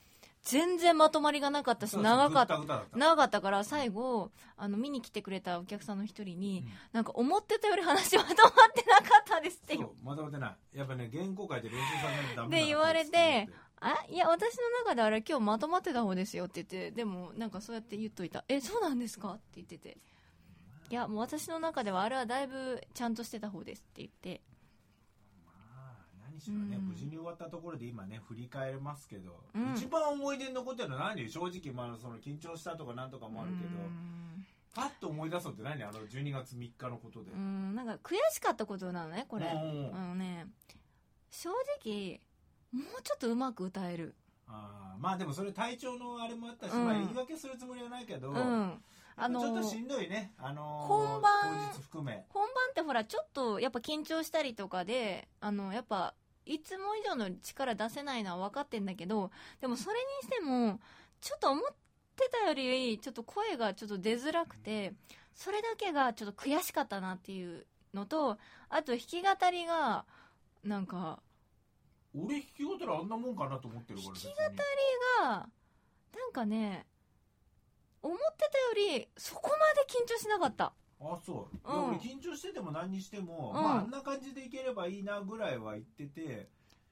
[0.45, 2.85] 全然まとまりがなかったし長かった。
[2.95, 6.73] 長かったから最後あの見に来てくれたお客さんの一人に、うん。
[6.93, 8.35] なんか思ってたより話まとまっ
[8.75, 10.79] てなかったですってそうまとめてない。
[10.79, 13.49] やっぱね原稿書いて練習させないとダメで言われて
[13.81, 18.45] あいや私の中であれ今日まとまってた方ですよって言ってでもなんかそうやって言っといた。
[18.49, 19.97] えそうなんですかって言ってて。
[20.91, 24.43] いやもう私の中ではあれはだいぶちゃんとしてた方ですって言って。
[24.47, 24.54] ま
[26.51, 26.89] ね、うん。
[26.89, 29.75] 無事に終わったところで今ね振り返れますけど、うん。
[29.75, 31.29] 一番思い出に残ってるのは何？
[31.31, 34.47] 正直まあその緊張したとかなんとかもあるけど、うん。
[34.75, 37.75] パッと思い出そうって何あの12月3日のことで、うん。
[37.75, 39.47] なんか悔しかったことなのねこれ。
[39.47, 40.47] うんあのね
[41.31, 41.51] 正
[41.85, 42.21] 直
[42.73, 44.15] もうちょっとうまく歌える。
[44.49, 45.03] あー。
[45.03, 46.85] まあでもそれ体調のあれもあったし、うん。
[46.85, 48.73] まあ、言い訳するつもりはないけど、うん。
[49.17, 51.33] あのちょっとしんどいね、あのー本番
[51.93, 52.17] 本番
[52.71, 56.15] ってほらちょっとやっぱ緊張したりとかであのやっぱ
[56.47, 59.31] いつも以上の力出せないのは分かってんだけど
[59.61, 60.79] でもそれにしても
[61.21, 61.65] ちょっと思っ
[62.17, 64.93] てたよりちょっと声がちょっと出づらくて
[65.35, 70.05] それだけがちょっと悔しかったなっていうのとあと弾き語りが
[70.63, 71.21] なんか
[72.15, 74.35] 俺弾き語りあんなもんかなと思ってるから弾き別に
[75.21, 75.49] が
[76.17, 76.87] なんかね
[78.03, 81.89] 思ってたよりそこまで緊張しなかったあそう、うん。
[81.89, 83.63] 俺緊張してても何にしても、うん。
[83.63, 86.49] まあ、あんな感じでいければいいなぐらいは言ってて、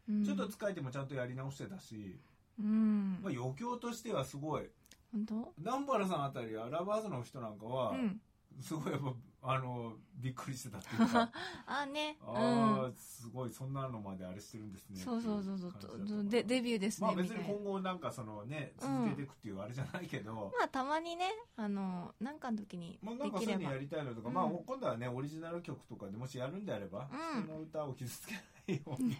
[0.08, 0.24] うん。
[0.24, 2.18] ちょっと疲れてもちゃんとやり直してたし、
[2.58, 3.20] うん。
[3.22, 4.68] まあ、余興としてはすごい。
[5.12, 5.52] 本当？
[5.58, 8.20] 南原さんあたりアラバーズの人なんかは、うん。
[8.60, 9.12] すごいやっぱ
[9.44, 11.30] あのびっくりしてたっていうか。
[11.66, 12.16] あね。
[12.22, 12.36] うん。
[12.36, 16.24] ああすごいそんなのまであれしてるんですねそうそうそうそう。
[16.24, 24.34] でデビューですね、まあ別に今後なんかそのねうん続けていくっていうあれじゃないけど、まあたまにねあのなんかの時にまあなんできれば、かそういうのやりたいのとか、うん。
[24.34, 27.42] まあ今度はねオリジナル曲とかでもしやるんであれば、うん。
[27.42, 29.16] 人の歌を傷つけないように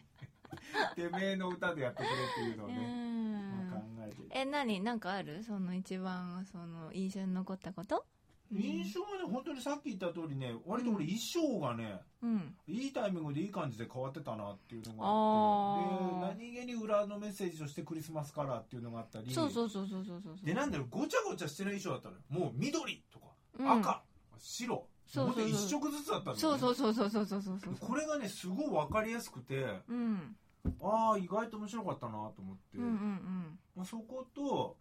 [0.95, 3.71] てめえの歌でやってくれっていうのをうね、ん。
[3.71, 4.17] まあ、考えて。
[4.31, 4.81] え何？
[4.81, 5.43] なんかある？
[5.43, 8.07] その一番その印象に残ったこと？
[8.55, 22.47] 印象はね、本当にさっき言った通りね、割と俺衣装がね、うん、いいタイミングでいい感じで変わってたなっていうのがあって、で、何気に裏のメッセージとしてクリスマスカラーっていうのがあったり、そうそうそうそうそうそうで、なんだろう、ごちゃごちゃしてない衣装だったのよ。
[22.47, 23.27] もう緑とか、
[23.59, 24.03] うん、赤、
[24.38, 27.59] 白、そうそう一色ずつだったんだよ、ね、そうそうそうそうそうそう。
[27.81, 30.37] これがね、すごいわかりやすくて、うん、
[30.83, 33.59] ああ、意外と面白かったなと思って、うんうんうん。
[33.77, 34.77] まあ、そこと、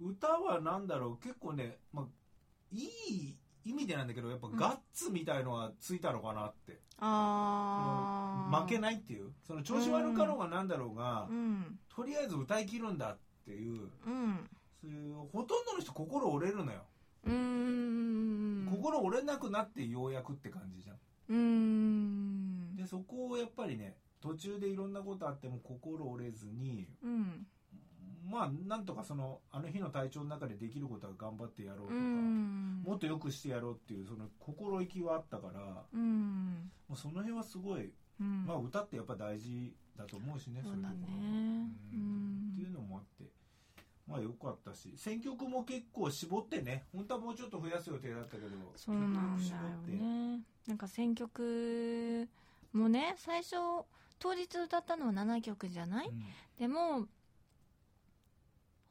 [0.00, 2.06] 歌はなんだろう、結構ね、まあ
[2.74, 4.56] いい意味でなんだけどやっぱうん。
[4.56, 9.32] ガッツみたいのはついたのかなって、ああ負けないっていう。
[9.46, 11.78] その調子悪かろうがなんだろうが、うん。
[11.88, 13.90] とりあえず歌い切るんだっていう。
[14.06, 16.82] うんそういうほとんどの人心折れるのよ、
[17.24, 18.68] うーん。
[18.70, 20.96] 心折れなくなってようやくって感じじゃん。
[21.30, 22.76] うーん。
[22.76, 27.46] でそこをやっぱりね途中でいろんなことあっても心折れずにうん
[28.30, 32.82] まあなんとかそのあの日の体調の中でできることは頑張ってやろうとうか、ん。
[32.82, 36.70] もっと良くしてやろうっていうその心意気はあったからうん。
[36.88, 38.44] もうその辺はすごい、うん。
[38.46, 40.94] まあ歌ってやっぱ大事だと思うしねそうだね。
[40.96, 42.50] いところううん。
[42.52, 43.30] っていうんのもあって
[44.06, 50.40] まあ良かったし選曲も結構絞ってね本当はもうちょっと増やす予定だったけどそうなんだよね。
[50.66, 52.28] なんか選曲
[52.72, 53.56] もね最初
[54.18, 56.24] 当日歌ったのは7曲じゃない、うん
[56.58, 57.06] でも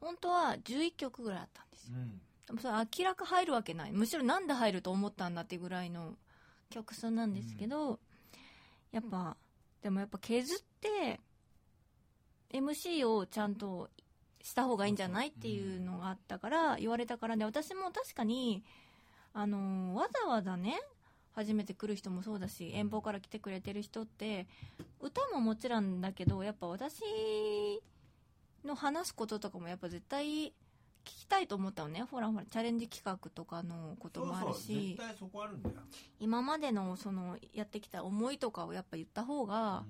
[0.04, 1.94] 本当は11曲ぐらいあったんですよ。
[1.96, 2.20] うん。
[2.46, 3.92] でもそれ明らか入るわけない。
[3.92, 6.14] むしろなんで入ると思ったんだってぐらいの
[6.68, 7.98] 曲数なんですけど、
[8.92, 9.36] やっぱ
[9.82, 11.20] でもやっぱ削って
[12.52, 13.88] MC をちゃんと
[14.42, 18.62] した方がいいんじゃないっていうのがあったから言われたからで私も確かに
[19.32, 20.80] あのわざわざね
[21.32, 24.46] 初めて来る人もそうだし遠方から来てくれてる人って
[25.00, 27.02] 歌ももちろんだけどやっぱ私
[28.64, 30.52] の話すこととかもやっぱ絶対聞
[31.04, 32.02] きたいと思ったのね。
[32.02, 34.96] ほらほらチャレンジ企画とかのこともあるそうそうし。
[34.96, 35.76] 絶対そこあるんだよ、
[36.18, 39.84] 今までのそのやってきた思いとかをやっぱ言った方が、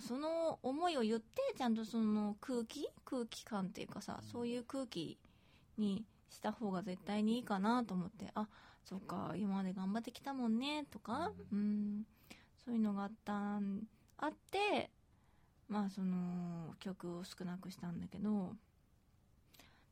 [0.00, 2.88] その思いを言ってちゃんとその空気？
[3.04, 4.28] 空気感っていうかさうん。
[4.28, 5.18] そういう空気
[5.76, 8.30] にした方が絶対にいいかなと思って。
[8.34, 8.48] あ
[8.84, 12.06] そっか今まで頑張ってきたもんねとか、うん、
[12.64, 13.82] そういうのがあったん
[14.16, 14.90] あって
[15.68, 18.54] まあその曲を少なくしたんだけど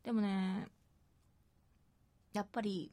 [0.05, 0.67] でもね
[2.33, 2.91] やっぱり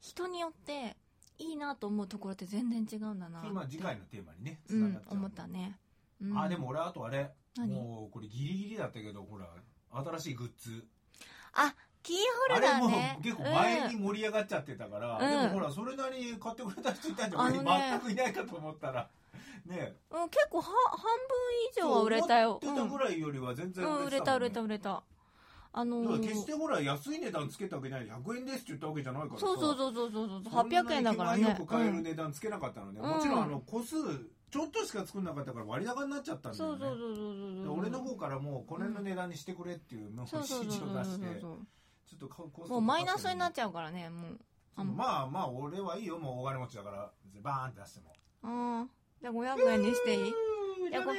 [0.00, 0.96] 人によって
[1.38, 5.78] いいなと思うところって全然違うんだなそれまあ次回のテーマにねうん繋がっちゃう、思ったね、
[6.22, 6.38] うん。
[6.38, 7.74] あでも俺あとあれ何？
[7.74, 9.46] もうこれギリギリだったけどほら
[9.92, 10.84] 新しいグッズ。
[11.54, 12.16] あキー
[12.48, 15.42] ホあルダれもーね結構前に盛り上がっちゃってたから、うん。
[15.42, 19.08] でもほらそれなりに買ってくれた人いたんじゃ全くいないかと思ったら
[19.66, 21.08] ねうん、結構は半分
[21.72, 22.60] 以上は売れたよ。
[22.62, 25.02] そう思ってたぐらいよりは全然うん、うん、売れた売れた売れた。
[25.72, 29.46] あのー決してほら安い値段つけたわけじゃない100円ですって言ったわけじゃないからさ。
[29.46, 30.42] そうそうそうそうそうそう。
[30.44, 31.42] そんなに800円だからね。
[31.42, 33.08] よく買える値段つけなかったので、うん。
[33.08, 33.94] もちろんあの個数
[34.50, 36.78] ちょっとしか作んなかったから割高になっちゃったんだよね。
[36.80, 41.56] そうそうそうそうそうで俺の方からもうこれの値段にしてくれっていう指示を出してちょ
[42.16, 44.40] っと買うコストもうマイナスになっちちゃうからねもう。
[44.76, 48.86] あまあまあ俺はいいよもう大金持ちだからバーンって出してもあ
[49.20, 50.28] じゃあ500円にしていい？
[50.90, 51.12] いやこ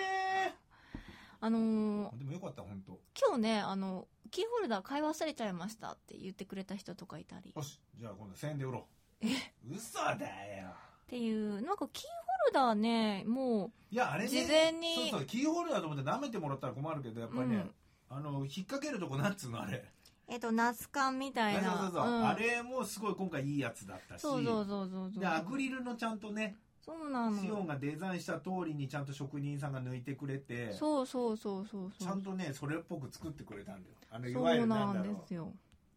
[1.44, 7.50] あのーでもよかった本当今日ねあのキーホルダー買い忘れちゃいましたって言ってくれた人とかいたり。
[7.52, 8.88] っよしじゃあ今度1000円で売ろ
[9.22, 9.28] う。
[9.76, 10.12] 嘘だ
[10.60, 10.70] よ。
[11.08, 17.72] ていうなんかキーホルダーねもいやあれね事前にそうそうキーホルダーと思って舐めてもらったら困るけどやっう、ぱりね、うん。
[18.10, 19.84] あの引っ掛けるとこなんつうのあれ。
[20.28, 21.72] えっとナス缶みたいな。
[21.72, 22.28] そうそうそう、ん。
[22.28, 24.22] あれもすごい今回いいやつだったし。
[24.22, 25.20] そうそうそうそうそう。
[25.20, 27.40] でアクリルのちゃんとねそうなの。
[27.40, 32.08] シオンがデザインした通りにちゃんと職人さんが抜いてくれてそうそうそうそうそう。
[32.08, 33.96] ちゃんとねそれっぽく作ってくれたんだよ。
[34.10, 35.54] あのいわゆるななんんだろですよ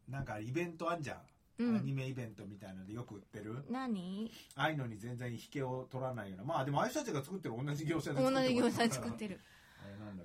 [0.09, 0.12] う。
[0.12, 1.77] なんかイベントあんじゃん、うん。
[1.77, 3.64] アニメイベントみたいなのでよく売ってる。
[3.70, 4.31] 何？
[4.55, 6.44] ああいうのに全然引けを取らないような。
[6.44, 9.40] まあでもああいう人たちが作ってる同じ業者で同作ってじ業者でる作ってる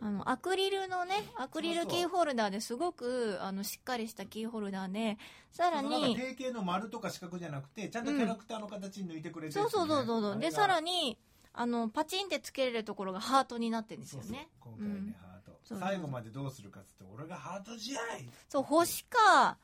[0.01, 5.17] あのアクリルのねアクリルキーホルダーですごくあのしっかりしたキーホルダーで
[5.51, 10.39] さらに定型の丸とか四角じゃなくてちゃんとキャラクターの形に抜いてくれてそうそうそうそうそう。
[10.39, 11.17] でさらにに
[11.53, 14.49] あのパチンってつけれるところがハートになってるんですよね。
[14.59, 15.15] 今回ね、うん。
[15.19, 17.99] ハート最後までどうするかっつって俺がハート試合
[18.47, 19.57] そう星か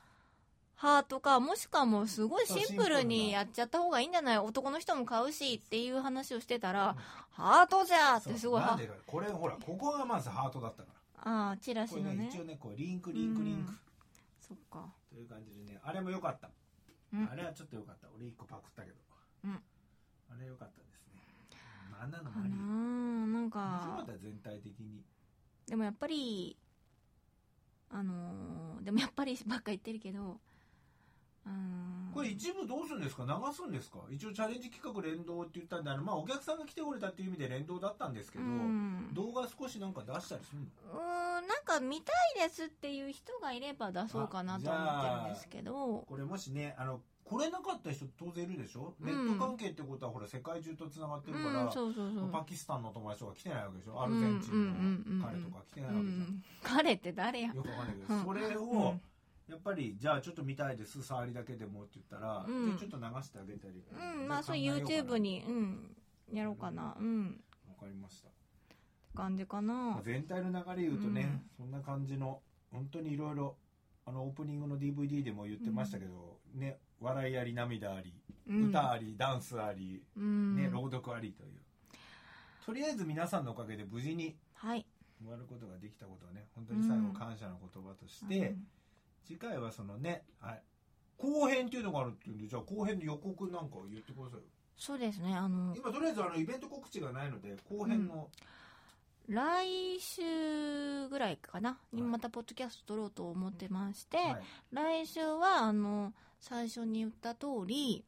[0.76, 4.38] ハートかもしくはもうすごいシンプルにやっちゃった方がいいんじゃない？
[4.38, 6.94] 男の人も買うしっていう話をしてたら、
[7.30, 10.88] ハートじゃーってすごいなんでかこれほらここがまずハートだったか
[11.24, 12.16] ああチラシのね。
[12.16, 13.72] ね一応ねこうリンクリンクリンク。
[14.46, 14.92] そっか。
[15.10, 16.50] という感じでねあれも良かった、
[17.14, 17.28] うん。
[17.32, 18.08] あれはちょっと良かった。
[18.14, 18.96] 俺一個パクったけど、
[19.44, 19.52] うん。
[19.52, 19.58] あ
[20.38, 21.20] れ良かったですね。
[21.90, 22.52] まああんなのかもあり。
[22.52, 25.02] なんか全体的に。
[25.66, 26.56] でもやっぱり
[27.90, 30.38] あのーでもやっぱりばっか言ってるけど
[32.14, 33.24] これ一部どうするんですか？
[33.24, 33.98] 流すんですか？
[34.10, 39.10] 一応チャレンジ企画連動って言ったんであのまあお客さんが来てくれたっていう意味で連動だったんですけど、うん。
[39.12, 40.98] 動画少しなんか出したりするの？
[40.98, 46.04] うーんなんか見たいですっていう人がいれば出そうかなと思ってるんですけど。
[46.08, 49.06] これもしねあの来れなかった人当然いるでしょ、うん。
[49.06, 52.30] ネット関係ってことはほら世界中とつながってるうから、んそうそうそう。
[52.30, 54.00] パキスタンの友達とか来てないわけでしょ？
[54.00, 57.48] アルゼンチンの彼とか来てないわけじゃん、うん彼って誰や？
[57.52, 58.24] よくわかんないけど、うん。
[58.24, 58.94] それを、
[59.48, 62.76] やっぱりじゃあちょっと見たいです触りだけでもって言ったら、うん。
[62.76, 63.82] ちょっと流してあげたり、
[64.18, 65.96] うんまあそう YouTube にうん
[66.32, 66.96] やろうかな。
[66.98, 67.40] うん。
[67.68, 68.28] わかりました、
[69.14, 72.40] 感じかまあな全体の流れ言うとね、そんな感じの
[72.72, 73.56] 本当にいろいろ
[74.04, 78.12] あのオープニングの DVD でも言ってましたけど、ね笑いあり涙あり、
[78.48, 78.68] うん。
[78.70, 80.56] 歌ありダンスあり、うん。
[80.56, 81.50] ね、朗読ありという。
[82.64, 84.84] とりあえず皆さんのおかげで無事にはい。
[85.22, 88.66] 終わることができたことはね本当に最後感謝の言葉として、うん
[89.26, 90.62] 次回はそのね、はい、
[91.18, 94.42] 後編っていうのがあるっていうんでじゃあ後編の予告なんかを言ってくださいよ。
[94.78, 98.28] そうですねあの今とりあえずあのイベント告知がないので後編の、
[99.26, 102.10] 来週ぐらいかなにはい。
[102.10, 104.42] またポッドキャスト撮ろうと思ってまして、はい。
[104.72, 108.04] 来週はあの最初に言った通り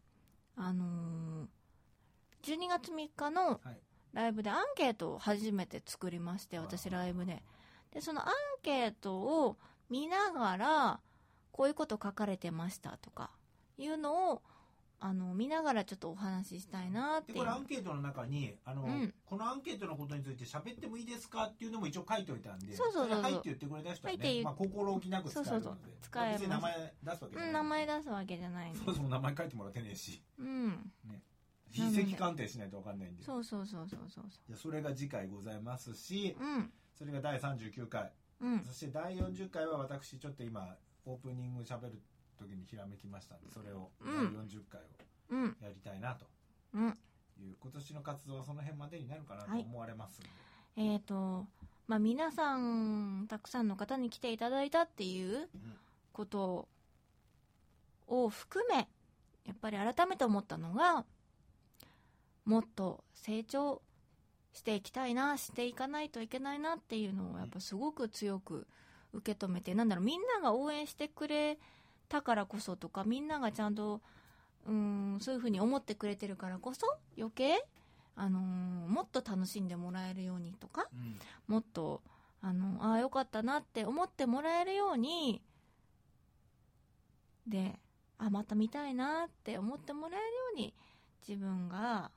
[0.56, 1.46] あのー
[2.40, 3.78] 12月3日のはい。
[4.14, 7.42] ライブでアンケートを初めて作りまして私ライブで。
[7.92, 9.56] でそのアンケートを
[9.90, 11.00] 見ながら
[11.52, 13.30] こういうこと書かれてましたとか
[13.76, 14.42] いうのを
[15.00, 17.38] あの見ながらちょっとお話ししたいなっていう。
[17.38, 19.14] でこれアンケートの中にあの、うん。
[19.24, 25.64] このアンケートのことについて喋ってもいいですかっていうのも一応書いておいたんでそうそうそうはいって言ってくれた人はね、まあ、心置きなく使えるので。
[25.64, 25.92] そうそうそう。
[26.02, 30.22] 使え名前出すわけじゃないうん、名前出すわけじゃないのそもそも名前書いてもらってねえし。
[30.38, 30.92] うん。
[31.70, 33.22] 筆跡鑑定しないと分かんないんで。
[33.22, 36.72] そうそうそうそうそうじゃあそれが次回ございますしうん。
[36.96, 38.10] それが第39回。
[38.40, 38.64] うん。
[38.64, 40.74] そして第40回は私ちょっと今
[41.08, 42.02] オープニング喋る
[42.38, 44.26] 時にひらめきましたんでそれを第うん。
[44.28, 44.84] 40回を
[45.30, 45.56] うん。
[45.60, 46.26] やりたいなと。
[46.74, 46.98] うん。
[47.40, 50.28] いう今年の活動はその辺までになるかなと思われますんで、
[50.76, 51.46] えっ、と
[51.86, 55.48] まあ皆さんたくさんの方に来ていただいたっていう
[56.12, 56.68] こと
[58.06, 58.88] を含め
[59.46, 61.04] やっぱり改めて思ったのが
[62.44, 63.82] もっと成長
[64.52, 68.66] していきたいなしていかないといけないなっていうのをやっぱすごく強く
[69.12, 71.58] 受け止めてなんだろうみんなが応援してくれ
[72.08, 74.00] たからこそとかみんながちゃんと
[74.66, 77.64] うーんそういうふうに思ってくれてるからこそ余計、
[78.16, 78.42] あのー
[78.88, 81.18] もっと楽しんでもらえるようにとかうん。
[81.46, 82.02] もっと
[82.40, 85.42] あのああよかったなって思ってもらえるように
[87.46, 87.78] で
[88.18, 90.74] あまた見たいなって思ってもらえるように
[91.26, 92.10] 自分が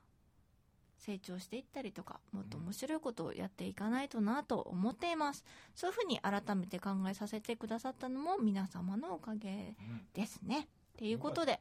[1.04, 5.44] 成長していったりとかもっと面白いことをやっていかないとなと思っています。
[5.74, 10.68] そういうふうに改めて考えさせてくださったのも皆様のおかげうんですね。
[10.94, 11.60] っていうことで、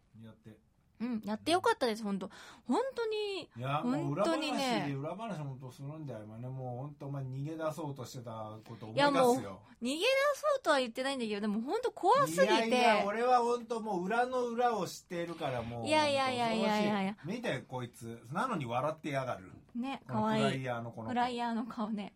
[1.01, 2.29] うん、やってよかったです本当。
[2.67, 4.85] 本当にいやもう裏話本当にね。
[4.87, 8.31] で裏話本当するんだよ今ねもう本当お前逃げ出そうとしてた
[8.67, 10.07] こと思いいやもう出すよ逃げ出そ
[10.59, 12.43] うとは言ってないんだけどでも本当怖すぎて。
[12.43, 17.17] いやいや俺は本当もう裏の裏を知っているからもういやいやいやいやいやいや。
[17.25, 18.19] 見てこいつ。
[18.31, 19.51] なのに笑ってやがる。
[19.75, 22.13] ねこのフラ可愛いイヤーのこのフライヤーの顔ね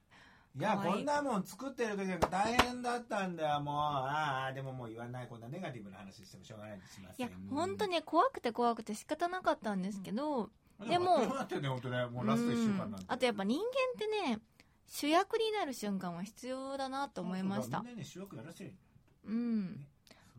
[0.58, 3.76] いやこんなもん作ってる時なんか大変だったんだよもう。
[3.76, 10.50] ああでももう言わないこんなネガティブな話してもしょうがないにしまいや本当に怖くて怖くて仕方なかったんですけど、うん
[10.90, 12.96] でもどうなってんね本当ねもうラスト1週間なんて。
[12.98, 13.12] うん。
[13.14, 14.40] あとやっぱ人間ってね
[14.88, 17.80] 主役になる瞬間は必要だなと思いました。
[17.80, 18.74] みんなね主役やらせてる
[19.26, 19.86] うん。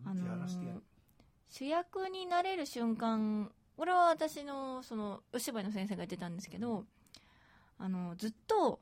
[0.03, 0.83] そのうちやらせてやる。
[1.49, 6.85] 主役になれる瞬間これは私のそのお芝居の先生が言ってたんですけど
[7.79, 8.81] あのずっと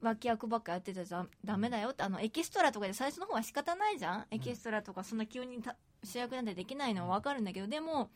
[0.00, 8.10] 脇役ばっかやってたらダメだよってあのエキストラとかで最初の方は仕方ないじゃん、エキストラとかそんな急にた主役なんてできないのは分かるんだけどでも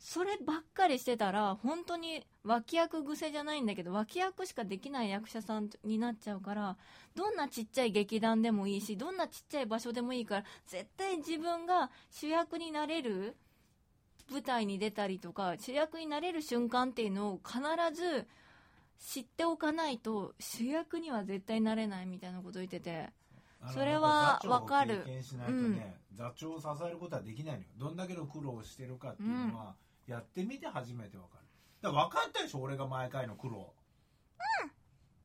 [0.00, 6.76] そればっかりしてたら本当に脇役癖じゃないんだけど脇役しかできない役者さんになっちゃうから
[7.14, 13.36] どんなちっちゃい劇団でもいいしどんなちっちゃい場所でもいいから絶対自分が主役になれる
[14.30, 17.60] 舞台に出たりとか主役になれる瞬間っていうのを必
[17.94, 18.26] ず
[19.00, 23.08] 知っておかないと主役には絶対なれないみたいなことを言ってて。
[23.74, 25.02] それはわかる。
[25.04, 27.66] 経験しないとね、座長を支えることはできないのよ。
[27.76, 29.74] どんだけの苦労をしてるかっていうのは、
[30.06, 31.44] やってみて初めてわかる。
[31.82, 33.74] だから分かったでしょ俺が毎回の苦労。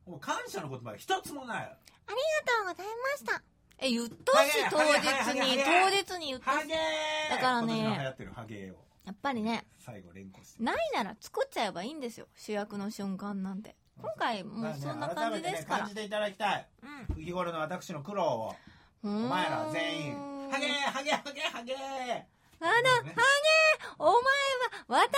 [0.06, 0.12] うん。
[0.12, 1.64] もう感謝の言葉が一つもない。
[1.64, 2.14] あり
[2.46, 3.42] がとうございました。
[3.78, 6.68] え言ったし当日に当日に言ったし。
[7.30, 7.96] だからね。
[7.98, 10.62] 流行ってるハゲーをやっぱりね最後連呼して。
[10.62, 12.26] ないなら作っちゃえばいいんですよ。
[12.34, 13.76] 主役の瞬間なんて。
[13.98, 15.84] 今回もうそんな感じですから。
[15.84, 16.68] 改めてね感じていただきたい。
[17.16, 18.54] 日頃の私の苦労を。
[19.04, 19.26] うん。
[19.26, 20.14] お前ら全員。
[20.50, 21.76] ハゲーハゲーハゲーハゲー。
[21.76, 21.84] あ
[22.58, 23.14] だ、ね。
[23.98, 24.22] お前は
[24.88, 25.12] 私の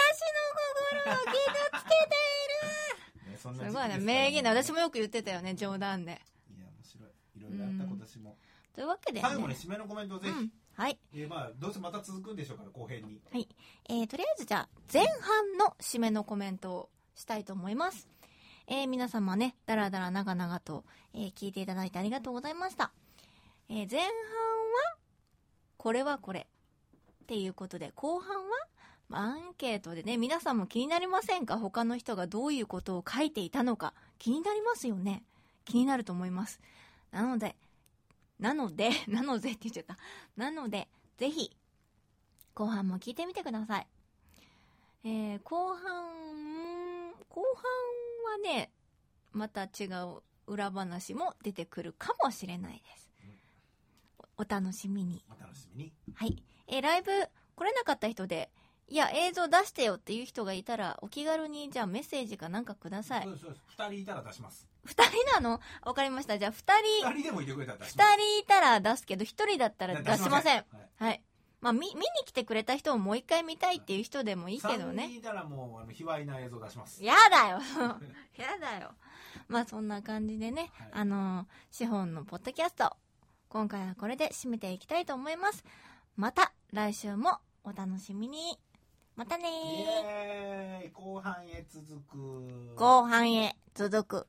[1.05, 1.89] 心を傷つけ
[3.25, 3.99] て ねそんいるすごいね。
[3.99, 6.21] 名言で私もよく言ってたよね冗談で。
[6.55, 7.11] いや面白い。
[7.37, 8.37] いろいろあった今年も。
[8.75, 13.49] というわけで、ね、最後に締めのコメントをぜひ、うんはいえーまあどうせまた続くんでしょうから後編にはい。
[13.89, 18.07] えー、とりあえずじゃあ、前半の締めのコメントをしたいと思います。
[18.69, 22.93] えー、皆様ね、だらだら長々と、えー聞いていただいてありがとうございました。
[23.69, 24.13] えー前半は、
[25.79, 26.47] これはこれ。
[27.23, 28.43] っていうことで、後半は、
[29.09, 31.59] まあアンケートでね、皆さんも気になりませんか？
[31.59, 33.95] 他の人がどういうことを書いていたのか。
[34.21, 35.25] 気になりますよね。
[35.65, 36.61] 気になると思います。
[37.11, 37.57] なので、
[38.39, 39.99] なので、 なのでって言っちゃった。
[40.37, 41.57] なので、ぜひ、
[42.55, 43.87] 後半も聞いてみてください。
[45.05, 48.73] えー後半、後半はね、
[49.33, 53.11] また違う裏話も出てくるかもしれないです。
[54.37, 55.25] おお楽しみに。
[55.29, 56.43] お楽しみにはい。
[56.67, 57.11] えーライブ
[57.57, 58.51] 来れなかった人で、
[58.91, 63.33] いや、映像出してよっていう人がいたら、お気軽に、じゃあメッセージかなんかくださいそう。
[63.33, 65.61] ですそうです2人いたら出します二人なの？
[65.83, 66.39] わかりました。
[66.39, 66.65] じゃあ二
[67.01, 70.57] 人、2人でもいてくれたら出します二人いたら出すけど、一人だったら出しません。
[70.57, 70.65] はい
[71.05, 71.23] はい。
[71.61, 75.09] まあ、見、見に来てくれた人をもう一回見たいっていう人でもいいけど3ね。
[75.09, 77.05] 人いたらもう、あの、卑猥な映像出します。
[77.05, 77.59] やだよ。
[78.39, 78.93] やだよ。
[79.49, 82.97] まあそんな感じでね、はいあのー、資本のポッドキャスト、
[83.49, 85.65] 今回はこれで締めていきたいと思います。
[86.17, 88.59] また来週もお楽しみに。
[89.19, 89.89] またねイー。
[90.07, 92.75] エーイ後半へ続く。
[92.77, 94.27] 後半へ続く。